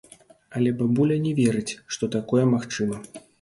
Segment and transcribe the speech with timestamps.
[0.59, 3.03] Але бабуля не верыць, што такое магчыма.